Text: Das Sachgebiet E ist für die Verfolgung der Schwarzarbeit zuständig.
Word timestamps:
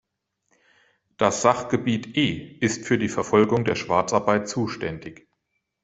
Das 1.17 1.43
Sachgebiet 1.43 2.17
E 2.17 2.57
ist 2.59 2.87
für 2.87 2.97
die 2.97 3.07
Verfolgung 3.07 3.65
der 3.65 3.75
Schwarzarbeit 3.75 4.49
zuständig. 4.49 5.27